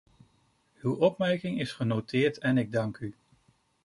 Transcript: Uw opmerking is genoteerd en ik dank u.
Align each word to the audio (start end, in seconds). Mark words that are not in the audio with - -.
Uw 0.81 0.93
opmerking 0.95 1.59
is 1.59 1.71
genoteerd 1.75 2.37
en 2.37 2.57
ik 2.57 2.71
dank 2.71 2.97
u. 2.97 3.15